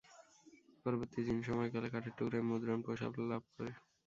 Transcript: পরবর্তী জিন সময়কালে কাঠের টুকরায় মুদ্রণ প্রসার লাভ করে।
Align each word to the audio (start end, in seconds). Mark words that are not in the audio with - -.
পরবর্তী 0.83 1.19
জিন 1.27 1.39
সময়কালে 1.47 1.87
কাঠের 1.93 2.13
টুকরায় 2.17 2.47
মুদ্রণ 2.49 2.79
প্রসার 2.85 3.11
লাভ 3.31 3.43
করে। 3.51 3.71